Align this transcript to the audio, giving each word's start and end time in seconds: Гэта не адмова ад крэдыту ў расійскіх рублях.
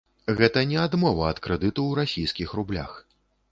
Гэта 0.37 0.63
не 0.71 0.79
адмова 0.85 1.27
ад 1.33 1.43
крэдыту 1.45 1.81
ў 1.85 1.91
расійскіх 2.01 2.59
рублях. 2.61 2.99